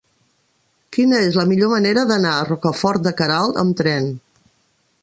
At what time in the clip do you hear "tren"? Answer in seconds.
3.85-4.11